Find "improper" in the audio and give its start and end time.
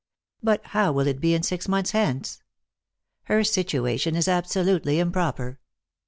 4.97-5.59